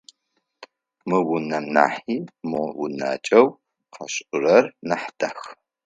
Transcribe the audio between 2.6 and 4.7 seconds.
унакӏэу къашӏырэр